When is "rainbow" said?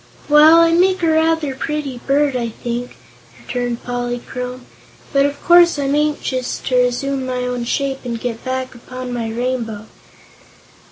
9.29-9.85